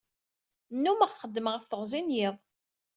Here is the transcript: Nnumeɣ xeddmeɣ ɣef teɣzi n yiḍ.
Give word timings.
Nnumeɣ 0.75 1.11
xeddmeɣ 1.21 1.53
ɣef 1.55 1.63
teɣzi 1.65 2.01
n 2.01 2.13
yiḍ. 2.17 2.37